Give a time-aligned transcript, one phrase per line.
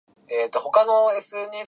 [0.43, 1.35] 水戸市